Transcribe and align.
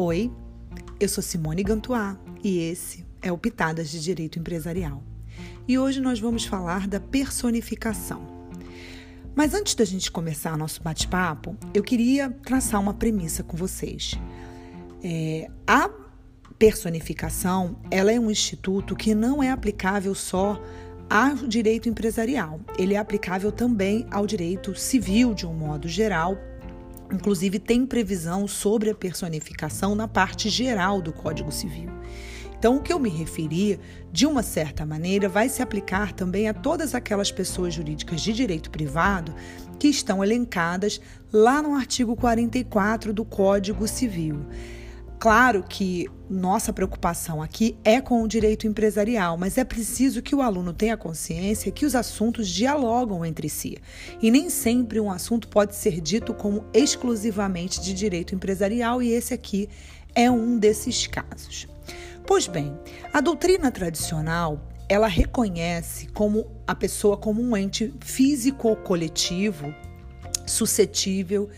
Oi, 0.00 0.30
eu 1.00 1.08
sou 1.08 1.20
Simone 1.20 1.64
Gantuá 1.64 2.16
e 2.44 2.60
esse 2.60 3.04
é 3.20 3.32
o 3.32 3.36
Pitadas 3.36 3.90
de 3.90 4.00
Direito 4.00 4.38
Empresarial. 4.38 5.02
E 5.66 5.76
hoje 5.76 6.00
nós 6.00 6.20
vamos 6.20 6.44
falar 6.44 6.86
da 6.86 7.00
personificação. 7.00 8.24
Mas 9.34 9.54
antes 9.54 9.74
da 9.74 9.84
gente 9.84 10.08
começar 10.08 10.56
nosso 10.56 10.80
bate-papo, 10.84 11.56
eu 11.74 11.82
queria 11.82 12.30
traçar 12.30 12.80
uma 12.80 12.94
premissa 12.94 13.42
com 13.42 13.56
vocês. 13.56 14.14
É, 15.02 15.50
a 15.66 15.90
personificação 16.56 17.76
ela 17.90 18.12
é 18.12 18.20
um 18.20 18.30
instituto 18.30 18.94
que 18.94 19.16
não 19.16 19.42
é 19.42 19.50
aplicável 19.50 20.14
só 20.14 20.62
ao 21.10 21.34
direito 21.34 21.88
empresarial, 21.88 22.60
ele 22.78 22.94
é 22.94 22.98
aplicável 22.98 23.50
também 23.50 24.06
ao 24.12 24.28
direito 24.28 24.76
civil 24.76 25.34
de 25.34 25.44
um 25.44 25.54
modo 25.54 25.88
geral 25.88 26.38
Inclusive, 27.12 27.58
tem 27.58 27.86
previsão 27.86 28.46
sobre 28.46 28.90
a 28.90 28.94
personificação 28.94 29.94
na 29.94 30.06
parte 30.06 30.48
geral 30.48 31.00
do 31.00 31.12
Código 31.12 31.50
Civil. 31.50 31.90
Então, 32.58 32.76
o 32.76 32.82
que 32.82 32.92
eu 32.92 32.98
me 32.98 33.08
referi, 33.08 33.78
de 34.12 34.26
uma 34.26 34.42
certa 34.42 34.84
maneira, 34.84 35.28
vai 35.28 35.48
se 35.48 35.62
aplicar 35.62 36.12
também 36.12 36.48
a 36.48 36.54
todas 36.54 36.92
aquelas 36.92 37.30
pessoas 37.30 37.72
jurídicas 37.72 38.20
de 38.20 38.32
direito 38.32 38.68
privado 38.68 39.32
que 39.78 39.86
estão 39.86 40.24
elencadas 40.24 41.00
lá 41.32 41.62
no 41.62 41.74
artigo 41.74 42.16
44 42.16 43.12
do 43.12 43.24
Código 43.24 43.86
Civil. 43.86 44.44
Claro 45.18 45.64
que 45.68 46.06
nossa 46.30 46.72
preocupação 46.72 47.42
aqui 47.42 47.76
é 47.82 48.00
com 48.00 48.22
o 48.22 48.28
direito 48.28 48.68
empresarial, 48.68 49.36
mas 49.36 49.58
é 49.58 49.64
preciso 49.64 50.22
que 50.22 50.32
o 50.32 50.40
aluno 50.40 50.72
tenha 50.72 50.96
consciência 50.96 51.72
que 51.72 51.84
os 51.84 51.96
assuntos 51.96 52.48
dialogam 52.48 53.26
entre 53.26 53.48
si. 53.48 53.78
E 54.22 54.30
nem 54.30 54.48
sempre 54.48 55.00
um 55.00 55.10
assunto 55.10 55.48
pode 55.48 55.74
ser 55.74 56.00
dito 56.00 56.32
como 56.32 56.64
exclusivamente 56.72 57.80
de 57.80 57.92
direito 57.92 58.32
empresarial, 58.32 59.02
e 59.02 59.10
esse 59.10 59.34
aqui 59.34 59.68
é 60.14 60.30
um 60.30 60.56
desses 60.56 61.08
casos. 61.08 61.66
Pois 62.24 62.46
bem, 62.46 62.78
a 63.12 63.20
doutrina 63.20 63.72
tradicional 63.72 64.68
ela 64.88 65.08
reconhece 65.08 66.06
como 66.08 66.46
a 66.64 66.74
pessoa 66.76 67.16
como 67.16 67.42
um 67.42 67.56
ente 67.56 67.92
físico 68.00 68.68
ou 68.68 68.76
coletivo 68.76 69.74
suscetível 70.46 71.50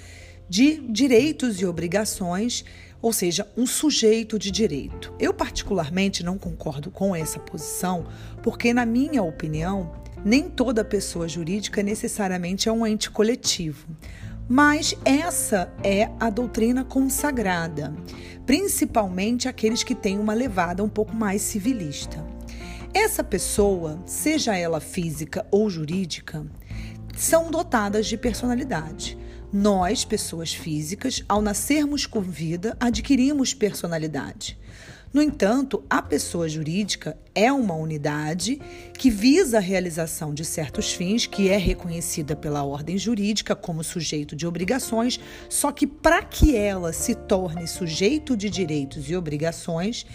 de 0.49 0.81
direitos 0.89 1.61
e 1.61 1.67
obrigações 1.67 2.65
ou 3.03 3.13
seja, 3.13 3.47
um 3.57 3.67
sujeito 3.67 4.39
de 4.39 4.51
direito. 4.51 5.13
Eu, 5.19 5.33
particularmente, 5.33 6.23
não 6.23 6.37
concordo 6.37 6.91
com 6.91 7.15
essa 7.15 7.39
posição, 7.39 8.07
porque, 8.43 8.75
na 8.75 8.85
minha 8.85 9.23
opinião, 9.23 9.93
nem 10.25 10.49
toda 10.49 10.85
pessoa 10.85 11.29
jurídica 11.29 11.83
necessariamente 11.83 12.69
é 12.69 12.73
um 12.73 12.87
ente 12.87 13.11
coletivo. 13.11 13.89
Mas 14.49 14.97
essa 15.05 15.73
é 15.83 16.11
a 16.19 16.29
doutrina 16.29 16.85
consagrada, 16.85 17.95
principalmente 18.45 19.49
aqueles 19.49 19.83
que 19.83 19.95
têm 19.95 20.19
uma 20.19 20.35
levada 20.35 20.83
um 20.83 20.89
pouco 20.89 21.15
mais 21.15 21.41
civilista. 21.41 22.27
Essa 22.93 23.23
pessoa, 23.23 24.03
seja 24.05 24.57
ela 24.57 24.81
física 24.81 25.47
ou 25.53 25.71
jurídica, 25.71 26.45
são 27.17 27.49
dotadas 27.49 28.07
de 28.07 28.17
personalidade. 28.17 29.17
Nós, 29.53 30.05
pessoas 30.05 30.55
físicas, 30.55 31.25
ao 31.29 31.43
nascermos 31.43 32.07
com 32.07 32.21
vida, 32.21 32.77
adquirimos 32.79 33.53
personalidade. 33.53 34.57
No 35.13 35.21
entanto, 35.21 35.83
a 35.91 36.01
pessoa 36.01 36.49
jurídica 36.49 37.19
é 37.35 37.53
uma 37.53 37.75
unidade 37.75 38.61
que 38.97 39.11
visa 39.11 39.57
a 39.57 39.61
realização 39.61 40.33
de 40.33 40.45
certos 40.45 40.93
fins, 40.93 41.27
que 41.27 41.49
é 41.49 41.57
reconhecida 41.57 42.37
pela 42.37 42.63
ordem 42.63 42.97
jurídica 42.97 43.57
como 43.57 43.83
sujeito 43.83 44.37
de 44.37 44.47
obrigações, 44.47 45.19
só 45.49 45.73
que 45.73 45.85
para 45.85 46.23
que 46.23 46.55
ela 46.55 46.93
se 46.93 47.17
torne 47.17 47.67
sujeito 47.67 48.37
de 48.37 48.49
direitos 48.49 49.11
e 49.11 49.17
obrigações, 49.17 50.07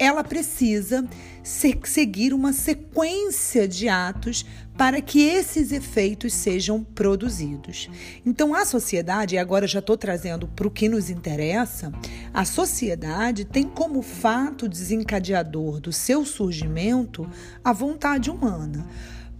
ela 0.00 0.24
precisa 0.24 1.06
seguir 1.42 2.32
uma 2.32 2.54
sequência 2.54 3.68
de 3.68 3.86
atos 3.86 4.46
para 4.78 5.02
que 5.02 5.20
esses 5.20 5.72
efeitos 5.72 6.32
sejam 6.32 6.82
produzidos. 6.82 7.90
Então, 8.24 8.54
a 8.54 8.64
sociedade, 8.64 9.34
e 9.34 9.38
agora 9.38 9.66
já 9.66 9.80
estou 9.80 9.98
trazendo 9.98 10.48
para 10.48 10.66
o 10.66 10.70
que 10.70 10.88
nos 10.88 11.10
interessa, 11.10 11.92
a 12.32 12.46
sociedade 12.46 13.44
tem 13.44 13.64
como 13.64 14.00
fato 14.00 14.66
desencadeador 14.66 15.80
do 15.80 15.92
seu 15.92 16.24
surgimento 16.24 17.28
a 17.62 17.72
vontade 17.74 18.30
humana. 18.30 18.88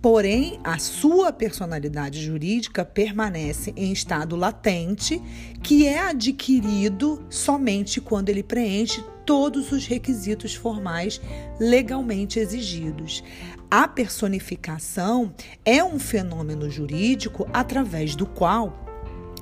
Porém, 0.02 0.60
a 0.62 0.78
sua 0.78 1.32
personalidade 1.32 2.22
jurídica 2.22 2.84
permanece 2.84 3.72
em 3.76 3.92
estado 3.92 4.36
latente, 4.36 5.20
que 5.62 5.86
é 5.86 6.00
adquirido 6.00 7.24
somente 7.30 8.00
quando 8.00 8.28
ele 8.28 8.42
preenche 8.42 9.02
todos 9.30 9.70
os 9.70 9.86
requisitos 9.86 10.56
formais 10.56 11.20
legalmente 11.60 12.40
exigidos. 12.40 13.22
A 13.70 13.86
personificação 13.86 15.32
é 15.64 15.84
um 15.84 16.00
fenômeno 16.00 16.68
jurídico 16.68 17.48
através 17.52 18.16
do 18.16 18.26
qual 18.26 18.84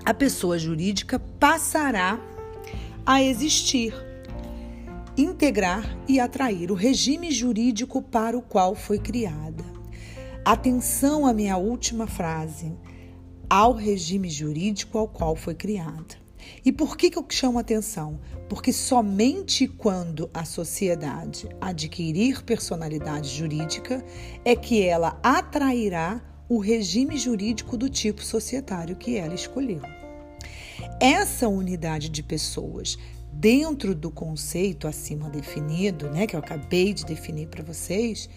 a 0.04 0.12
pessoa 0.12 0.58
jurídica 0.58 1.18
passará 1.18 2.20
a 3.06 3.22
existir, 3.22 3.94
integrar 5.16 5.96
e 6.06 6.20
atrair 6.20 6.70
o 6.70 6.74
regime 6.74 7.30
jurídico 7.30 8.02
para 8.02 8.36
o 8.36 8.42
qual 8.42 8.74
foi 8.74 8.98
criada. 8.98 9.64
Atenção 10.44 11.26
à 11.26 11.32
minha 11.32 11.56
última 11.56 12.06
frase, 12.06 12.76
ao 13.48 13.72
regime 13.72 14.28
jurídico 14.28 14.98
ao 14.98 15.08
qual 15.08 15.34
foi 15.34 15.54
criada. 15.54 16.27
E 16.64 16.72
por 16.72 16.96
que, 16.96 17.10
que 17.10 17.18
eu 17.18 17.24
chamo 17.28 17.58
atenção? 17.58 18.20
Porque 18.48 18.72
somente 18.72 19.66
quando 19.66 20.30
a 20.32 20.44
sociedade 20.44 21.48
adquirir 21.60 22.42
personalidade 22.42 23.28
jurídica 23.28 24.04
é 24.44 24.56
que 24.56 24.82
ela 24.82 25.18
atrairá 25.22 26.22
o 26.48 26.58
regime 26.58 27.16
jurídico 27.16 27.76
do 27.76 27.88
tipo 27.88 28.24
societário 28.24 28.96
que 28.96 29.16
ela 29.16 29.34
escolheu. 29.34 29.82
Essa 31.00 31.48
unidade 31.48 32.08
de 32.08 32.22
pessoas 32.22 32.98
dentro 33.32 33.94
do 33.94 34.10
conceito 34.10 34.88
acima 34.88 35.28
definido, 35.28 36.10
né, 36.10 36.26
que 36.26 36.34
eu 36.34 36.40
acabei 36.40 36.94
de 36.94 37.04
definir 37.04 37.48
para 37.48 37.62
vocês, 37.62 38.28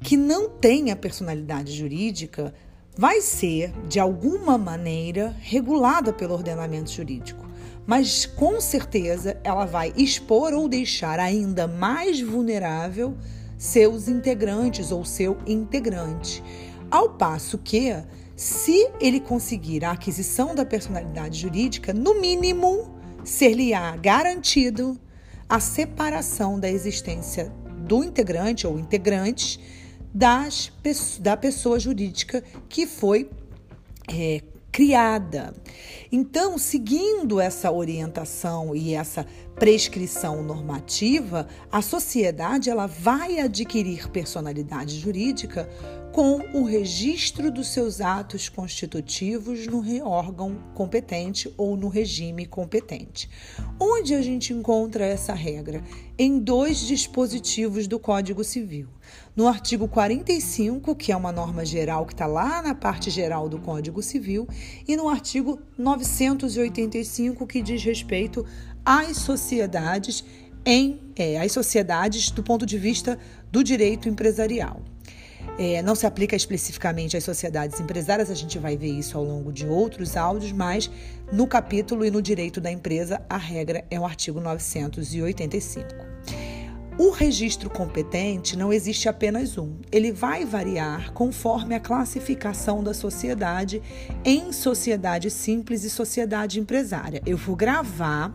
que 0.00 0.16
não 0.16 0.48
tenha 0.48 0.94
personalidade 0.94 1.72
jurídica 1.72 2.54
vai 2.96 3.20
ser, 3.20 3.72
de 3.88 3.98
alguma 3.98 4.56
maneira, 4.56 5.34
regulada 5.40 6.12
pelo 6.12 6.34
ordenamento 6.34 6.90
jurídico. 6.90 7.44
Mas 7.86 8.24
com 8.24 8.60
certeza 8.60 9.38
ela 9.44 9.66
vai 9.66 9.92
expor 9.96 10.54
ou 10.54 10.68
deixar 10.68 11.18
ainda 11.18 11.66
mais 11.66 12.20
vulnerável 12.20 13.14
seus 13.58 14.08
integrantes 14.08 14.90
ou 14.90 15.04
seu 15.04 15.36
integrante. 15.46 16.42
Ao 16.90 17.10
passo 17.10 17.58
que, 17.58 17.94
se 18.36 18.90
ele 19.00 19.20
conseguir 19.20 19.84
a 19.84 19.92
aquisição 19.92 20.54
da 20.54 20.64
personalidade 20.64 21.40
jurídica, 21.40 21.92
no 21.92 22.20
mínimo 22.20 22.94
ser-lhe-á 23.24 23.96
garantido 23.96 24.98
a 25.48 25.60
separação 25.60 26.58
da 26.58 26.70
existência 26.70 27.52
do 27.86 28.02
integrante 28.02 28.66
ou 28.66 28.78
integrantes 28.78 29.58
das, 30.14 30.70
da 31.20 31.36
pessoa 31.36 31.80
jurídica 31.80 32.44
que 32.68 32.86
foi 32.86 33.28
é, 34.08 34.40
criada. 34.70 35.52
Então, 36.10 36.56
seguindo 36.58 37.40
essa 37.40 37.72
orientação 37.72 38.74
e 38.74 38.94
essa 38.94 39.26
prescrição 39.56 40.42
normativa, 40.42 41.48
a 41.70 41.82
sociedade 41.82 42.70
ela 42.70 42.86
vai 42.86 43.40
adquirir 43.40 44.08
personalidade 44.08 44.98
jurídica 44.98 45.68
com 46.14 46.38
o 46.52 46.62
registro 46.62 47.50
dos 47.50 47.66
seus 47.66 48.00
atos 48.00 48.48
constitutivos 48.48 49.66
no 49.66 49.82
órgão 50.06 50.56
competente 50.72 51.52
ou 51.56 51.76
no 51.76 51.88
regime 51.88 52.46
competente. 52.46 53.28
Onde 53.80 54.14
a 54.14 54.22
gente 54.22 54.52
encontra 54.52 55.04
essa 55.04 55.34
regra? 55.34 55.82
Em 56.16 56.38
dois 56.38 56.78
dispositivos 56.86 57.88
do 57.88 57.98
Código 57.98 58.44
Civil. 58.44 58.86
No 59.34 59.48
artigo 59.48 59.88
45, 59.88 60.94
que 60.94 61.10
é 61.10 61.16
uma 61.16 61.32
norma 61.32 61.66
geral 61.66 62.06
que 62.06 62.12
está 62.12 62.26
lá 62.26 62.62
na 62.62 62.76
parte 62.76 63.10
geral 63.10 63.48
do 63.48 63.58
Código 63.58 64.00
Civil, 64.00 64.46
e 64.86 64.96
no 64.96 65.08
artigo 65.08 65.58
985, 65.76 67.44
que 67.44 67.60
diz 67.60 67.82
respeito 67.82 68.46
às 68.84 69.16
sociedades 69.16 70.24
em 70.64 71.00
é, 71.16 71.46
sociedades 71.48 72.30
do 72.30 72.44
ponto 72.44 72.64
de 72.64 72.78
vista 72.78 73.18
do 73.50 73.64
direito 73.64 74.08
empresarial. 74.08 74.93
É, 75.58 75.82
não 75.82 75.94
se 75.94 76.06
aplica 76.06 76.34
especificamente 76.34 77.16
às 77.16 77.22
sociedades 77.22 77.78
empresárias, 77.80 78.30
a 78.30 78.34
gente 78.34 78.58
vai 78.58 78.76
ver 78.76 78.90
isso 78.90 79.16
ao 79.16 79.24
longo 79.24 79.52
de 79.52 79.66
outros 79.66 80.16
áudios, 80.16 80.50
mas 80.50 80.90
no 81.32 81.46
capítulo 81.46 82.04
e 82.04 82.10
no 82.10 82.20
direito 82.20 82.60
da 82.60 82.70
empresa, 82.70 83.22
a 83.28 83.36
regra 83.36 83.84
é 83.90 83.98
o 83.98 84.04
artigo 84.04 84.40
985. 84.40 86.14
O 86.96 87.10
registro 87.10 87.68
competente 87.68 88.56
não 88.56 88.72
existe 88.72 89.08
apenas 89.08 89.58
um, 89.58 89.78
ele 89.90 90.12
vai 90.12 90.44
variar 90.44 91.12
conforme 91.12 91.74
a 91.74 91.80
classificação 91.80 92.84
da 92.84 92.94
sociedade 92.94 93.82
em 94.24 94.52
sociedade 94.52 95.28
simples 95.28 95.82
e 95.82 95.90
sociedade 95.90 96.60
empresária. 96.60 97.20
Eu 97.26 97.36
vou 97.36 97.56
gravar 97.56 98.32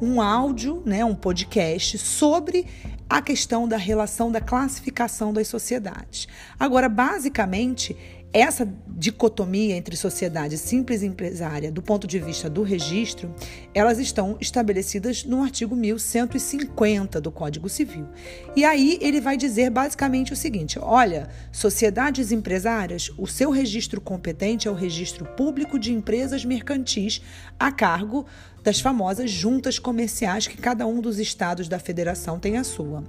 um 0.00 0.20
áudio, 0.20 0.82
né, 0.86 1.04
um 1.04 1.16
podcast 1.16 1.98
sobre 1.98 2.64
a 3.10 3.20
questão 3.20 3.66
da 3.66 3.76
relação 3.76 4.30
da 4.30 4.40
classificação 4.40 5.32
das 5.32 5.48
sociedades. 5.48 6.28
Agora, 6.56 6.88
basicamente, 6.88 7.96
essa 8.32 8.68
dicotomia 8.86 9.74
entre 9.74 9.96
sociedade 9.96 10.56
simples 10.56 11.02
e 11.02 11.06
empresária, 11.06 11.72
do 11.72 11.82
ponto 11.82 12.06
de 12.06 12.18
vista 12.18 12.48
do 12.48 12.62
registro, 12.62 13.34
elas 13.74 13.98
estão 13.98 14.36
estabelecidas 14.40 15.24
no 15.24 15.42
artigo 15.42 15.74
1150 15.74 17.20
do 17.20 17.32
Código 17.32 17.68
Civil. 17.68 18.06
E 18.54 18.64
aí 18.64 18.98
ele 19.00 19.20
vai 19.20 19.36
dizer 19.36 19.70
basicamente 19.70 20.32
o 20.32 20.36
seguinte: 20.36 20.78
olha, 20.80 21.28
sociedades 21.50 22.30
empresárias, 22.30 23.10
o 23.18 23.26
seu 23.26 23.50
registro 23.50 24.00
competente 24.00 24.68
é 24.68 24.70
o 24.70 24.74
registro 24.74 25.24
público 25.24 25.78
de 25.78 25.92
empresas 25.92 26.44
mercantis 26.44 27.20
a 27.58 27.72
cargo 27.72 28.26
das 28.62 28.80
famosas 28.80 29.30
juntas 29.30 29.78
comerciais 29.78 30.46
que 30.46 30.56
cada 30.56 30.86
um 30.86 31.00
dos 31.00 31.18
estados 31.18 31.68
da 31.68 31.78
federação 31.78 32.38
tem 32.38 32.58
a 32.58 32.64
sua. 32.64 33.02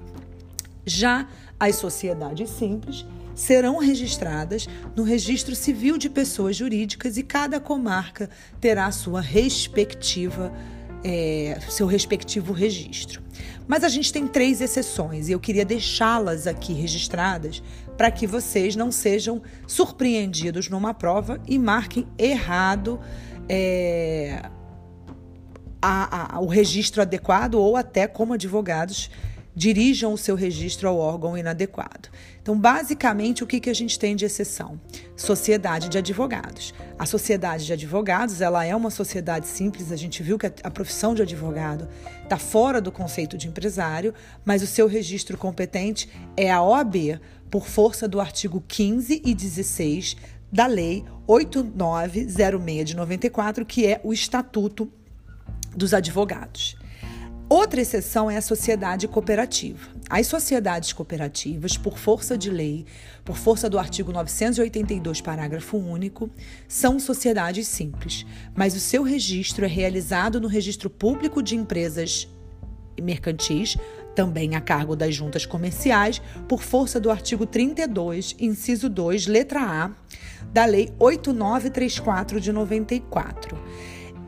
Já 0.86 1.28
as 1.60 1.76
sociedades 1.76 2.50
simples 2.50 3.06
serão 3.36 3.78
registradas 3.80 4.68
no 4.96 5.04
Registro 5.04 5.56
Civil 5.56 5.98
de 5.98 6.10
Pessoas 6.10 6.56
Jurídicas 6.56 7.18
e 7.18 7.24
cada 7.24 7.60
comarca 7.60 8.30
terá 8.60 8.92
sua 8.92 9.22
respectiva, 9.22 10.52
é, 11.04 11.58
seu 11.70 11.88
respectivo 11.88 12.54
registro. 12.54 13.22
Mas 13.68 13.84
a 13.84 13.90
gente 13.90 14.12
tem 14.12 14.28
três 14.28 14.60
exceções 14.60 15.30
e 15.30 15.32
eu 15.32 15.40
queria 15.40 15.64
deixá-las 15.64 16.46
aqui 16.46 16.74
registradas 16.74 17.64
para 17.98 18.12
que 18.12 18.28
vocês 18.28 18.76
não 18.76 18.92
sejam 18.92 19.42
surpreendidos 19.66 20.70
numa 20.70 20.94
prova 20.94 21.40
e 21.48 21.58
marquem 21.58 22.08
errado 22.18 23.00
é, 23.48 24.42
a, 25.82 26.36
a, 26.38 26.40
o 26.40 26.48
registro 26.48 27.02
adequado 27.02 27.56
ou 27.56 27.76
até 27.76 28.08
como 28.08 28.34
advogados 28.34 29.10
dirijam 29.62 30.12
o 30.12 30.18
seu 30.18 30.34
registro 30.36 30.90
ao 30.90 30.98
órgão 30.98 31.38
inadequado. 31.38 32.10
Então, 32.42 32.60
basicamente, 32.60 33.44
o 33.44 33.48
que, 33.48 33.60
que 33.60 33.70
a 33.70 33.76
gente 33.76 34.00
tem 34.00 34.16
de 34.16 34.26
exceção? 34.26 34.82
Sociedade 35.16 35.88
de 35.88 36.00
advogados. 36.00 36.74
A 36.98 37.06
sociedade 37.06 37.68
de 37.68 37.72
advogados, 37.72 38.42
ela 38.42 38.66
é 38.66 38.76
uma 38.76 38.90
sociedade 38.90 39.46
simples, 39.46 39.92
a 39.92 39.96
gente 39.96 40.24
viu 40.24 40.40
que 40.40 40.48
a, 40.48 40.54
a 40.64 40.72
profissão 40.72 41.14
de 41.14 41.22
advogado 41.22 41.88
está 42.24 42.40
fora 42.40 42.82
do 42.82 42.92
conceito 42.92 43.38
de 43.38 43.48
empresário, 43.48 44.16
mas 44.44 44.64
o 44.64 44.68
seu 44.68 44.88
registro 44.88 45.38
competente 45.38 46.10
é 46.36 46.50
a 46.50 46.64
OAB, 46.64 47.22
por 47.52 47.68
força 47.68 48.08
do 48.08 48.20
artigo 48.20 48.64
15 48.68 49.22
e 49.24 49.36
16 49.36 50.16
da 50.52 50.66
Lei 50.66 51.06
8906 51.28 52.86
de 52.86 52.96
94, 52.96 53.64
que 53.64 53.86
é 53.86 54.02
o 54.04 54.12
Estatuto 54.12 54.92
dos 55.76 55.94
Advogados. 55.94 56.81
Outra 57.52 57.82
exceção 57.82 58.32
é 58.32 58.38
a 58.38 58.42
sociedade 58.42 59.10
cooperativa. 59.10 59.90
As 60.10 60.26
sociedades 60.26 60.94
cooperativas, 60.94 61.76
por 61.76 61.98
força 61.98 62.38
de 62.38 62.50
lei, 62.50 62.86
por 63.26 63.36
força 63.36 63.70
do 63.70 63.78
artigo 63.78 64.10
982, 64.14 65.20
parágrafo 65.20 65.76
único, 65.76 66.30
são 66.66 66.98
sociedades 66.98 67.68
simples, 67.68 68.26
mas 68.56 68.74
o 68.74 68.80
seu 68.80 69.04
registro 69.04 69.66
é 69.66 69.68
realizado 69.68 70.40
no 70.40 70.48
Registro 70.48 70.90
Público 70.90 71.44
de 71.44 71.58
Empresas 71.58 72.26
Mercantis, 73.02 73.76
também 74.16 74.56
a 74.56 74.62
cargo 74.62 74.96
das 74.96 75.14
juntas 75.14 75.46
comerciais, 75.46 76.22
por 76.48 76.64
força 76.64 77.02
do 77.02 77.12
artigo 77.12 77.46
32, 77.46 78.34
inciso 78.40 78.88
2, 78.88 79.28
letra 79.28 79.60
A, 79.62 79.92
da 80.54 80.64
Lei 80.64 80.90
8934 80.98 82.40
de 82.40 82.54
94. 82.54 83.58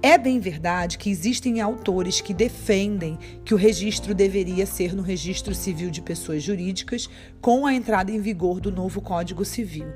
É 0.06 0.18
bem 0.18 0.38
verdade 0.38 0.98
que 0.98 1.10
existem 1.10 1.62
autores 1.62 2.20
que 2.20 2.34
defendem 2.34 3.18
que 3.46 3.54
o 3.54 3.58
registro 3.58 4.14
deveria 4.14 4.66
ser 4.66 4.94
no 4.94 5.02
Registro 5.02 5.56
Civil 5.56 5.90
de 5.90 6.02
Pessoas 6.02 6.44
Jurídicas 6.44 7.10
com 7.40 7.66
a 7.66 7.74
entrada 7.74 8.12
em 8.12 8.20
vigor 8.20 8.60
do 8.60 8.70
novo 8.70 9.00
Código 9.00 9.46
Civil. 9.46 9.88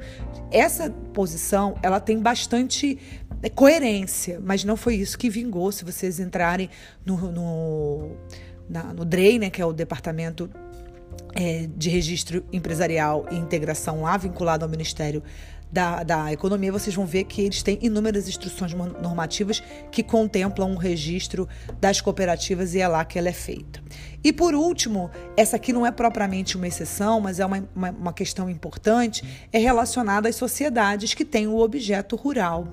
Essa 0.49 0.89
posição, 1.13 1.77
ela 1.83 1.99
tem 1.99 2.21
bastante 2.21 2.97
é, 3.43 3.49
coerência, 3.49 4.39
mas 4.41 4.63
não 4.63 4.77
foi 4.77 4.95
isso 4.95 5.17
que 5.17 5.29
vingou. 5.29 5.73
Se 5.73 5.83
vocês 5.83 6.21
entrarem 6.21 6.69
no, 7.05 7.29
no, 7.29 8.11
na, 8.69 8.93
no 8.93 9.03
DREI, 9.03 9.39
né, 9.39 9.49
que 9.49 9.61
é 9.61 9.65
o 9.65 9.73
Departamento 9.73 10.49
é, 11.35 11.67
de 11.75 11.89
Registro 11.89 12.45
Empresarial 12.53 13.25
e 13.29 13.35
Integração 13.35 14.03
lá 14.03 14.15
vinculado 14.15 14.63
ao 14.63 14.71
Ministério 14.71 15.21
da, 15.71 16.03
da 16.03 16.31
economia, 16.31 16.71
vocês 16.71 16.95
vão 16.95 17.05
ver 17.05 17.25
que 17.25 17.41
eles 17.41 17.61
têm 17.61 17.77
inúmeras 17.81 18.27
instruções 18.27 18.73
normativas 18.73 19.61
que 19.91 20.01
contemplam 20.01 20.73
o 20.73 20.77
registro 20.77 21.47
das 21.79 21.99
cooperativas 21.99 22.73
e 22.73 22.79
é 22.79 22.87
lá 22.87 23.03
que 23.03 23.19
ela 23.19 23.29
é 23.29 23.33
feita. 23.33 23.81
E 24.23 24.33
por 24.33 24.55
último, 24.55 25.09
essa 25.35 25.55
aqui 25.55 25.71
não 25.71 25.85
é 25.85 25.91
propriamente 25.91 26.57
uma 26.57 26.67
exceção, 26.67 27.19
mas 27.19 27.39
é 27.39 27.45
uma, 27.45 27.69
uma, 27.75 27.91
uma 27.91 28.13
questão 28.13 28.49
importante, 28.49 29.23
é 29.53 29.57
relacionada 29.57 30.27
às 30.27 30.35
sociedades 30.35 31.13
que 31.13 31.23
têm 31.23 31.47
o 31.47 31.59
objeto 31.59 32.15
rural. 32.15 32.67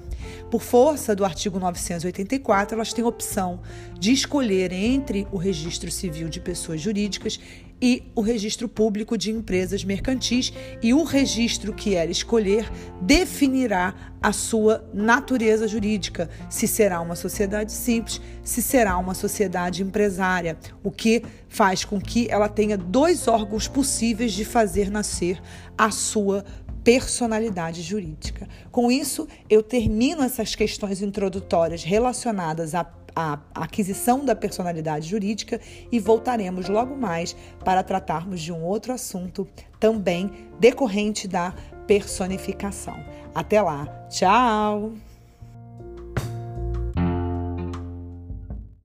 Por 0.51 0.63
força 0.63 1.15
do 1.15 1.25
artigo 1.25 1.59
984, 1.59 2.75
elas 2.75 2.93
têm 2.93 3.05
opção 3.05 3.61
de 3.99 4.13
escolher 4.13 4.73
entre 4.73 5.27
o 5.31 5.37
registro 5.37 5.91
civil 5.91 6.29
de 6.29 6.41
pessoas 6.41 6.81
jurídicas 6.81 7.39
e 7.81 8.05
o 8.15 8.21
registro 8.21 8.69
público 8.69 9.19
de 9.19 9.31
empresas 9.31 9.85
mercantis, 9.85 10.53
e 10.83 10.95
o 10.95 11.03
registro 11.03 11.73
que 11.73 11.95
ela 11.95 12.11
escolher 12.11 12.71
definirá 13.01 13.95
a 14.23 14.33
sua 14.33 14.85
natureza 14.95 15.69
jurídica, 15.69 16.31
se 16.49 16.67
será 16.67 17.01
uma 17.01 17.15
sociedade 17.15 17.73
simples, 17.73 18.21
se 18.43 18.63
será 18.63 18.97
uma 18.97 19.15
sociedade 19.15 19.83
empresária, 19.83 20.57
o 20.83 20.91
que 20.91 21.23
faz 21.49 21.85
com 21.85 22.01
que 22.01 22.27
ela 22.31 22.49
tenha 22.49 22.79
dois 22.79 23.29
órgãos 23.29 23.69
possíveis 23.69 24.33
de 24.33 24.45
fazer 24.45 24.91
nascer 24.91 25.41
a 25.77 25.91
sua 25.91 26.45
personalidade 26.83 27.83
jurídica. 27.83 28.47
Com 28.71 28.93
isso, 28.93 29.27
eu 29.49 29.63
termino 29.63 30.23
essas 30.23 30.55
questões 30.55 31.01
introdutórias 31.01 31.83
relacionadas 31.83 32.75
à 32.75 32.85
a 33.15 33.39
aquisição 33.55 34.25
da 34.25 34.35
personalidade 34.35 35.09
jurídica 35.09 35.61
e 35.91 36.01
voltaremos 36.01 36.69
logo 36.69 36.97
mais 36.97 37.37
para 37.65 37.83
tratarmos 37.83 38.41
de 38.41 38.53
um 38.53 38.63
outro 38.63 38.93
assunto 38.93 39.47
também 39.79 40.31
decorrente 40.59 41.29
da 41.29 41.55
personificação. 41.87 42.97
Até 43.35 43.61
lá, 43.61 43.87
tchau! 44.09 44.93